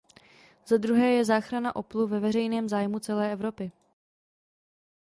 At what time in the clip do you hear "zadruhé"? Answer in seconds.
0.67-1.09